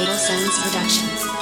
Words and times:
Fatal 0.00 0.16
Sounds 0.16 0.58
Productions. 0.62 1.39